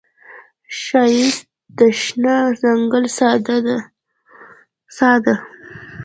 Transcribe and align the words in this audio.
ښایست 0.81 1.43
د 1.77 1.79
شنه 2.01 2.35
ځنګل 2.61 3.05
ساه 4.97 5.17
ده 5.25 5.35